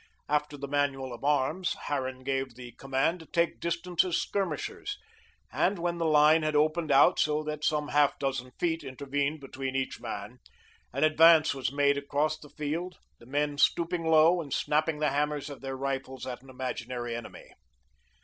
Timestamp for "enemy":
17.15-17.53